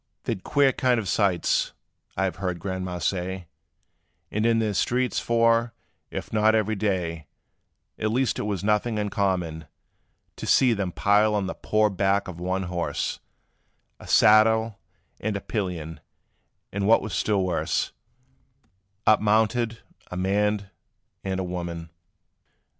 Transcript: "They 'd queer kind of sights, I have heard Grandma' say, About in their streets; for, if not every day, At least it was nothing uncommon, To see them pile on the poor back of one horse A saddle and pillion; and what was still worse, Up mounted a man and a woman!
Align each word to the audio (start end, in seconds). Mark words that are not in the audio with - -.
"They 0.23 0.33
'd 0.33 0.43
queer 0.43 0.71
kind 0.71 0.99
of 0.99 1.07
sights, 1.07 1.73
I 2.17 2.23
have 2.23 2.37
heard 2.37 2.57
Grandma' 2.57 2.97
say, 2.97 3.45
About 4.31 4.47
in 4.47 4.57
their 4.57 4.73
streets; 4.73 5.19
for, 5.19 5.73
if 6.09 6.33
not 6.33 6.55
every 6.55 6.73
day, 6.73 7.27
At 7.99 8.11
least 8.11 8.39
it 8.39 8.49
was 8.49 8.63
nothing 8.63 8.97
uncommon, 8.97 9.65
To 10.37 10.47
see 10.47 10.73
them 10.73 10.91
pile 10.91 11.35
on 11.35 11.45
the 11.45 11.53
poor 11.53 11.91
back 11.91 12.27
of 12.27 12.39
one 12.39 12.63
horse 12.63 13.19
A 13.99 14.07
saddle 14.07 14.79
and 15.19 15.39
pillion; 15.47 15.99
and 16.71 16.87
what 16.87 17.03
was 17.03 17.13
still 17.13 17.43
worse, 17.43 17.91
Up 19.05 19.21
mounted 19.21 19.81
a 20.09 20.17
man 20.17 20.71
and 21.23 21.39
a 21.39 21.43
woman! 21.43 21.91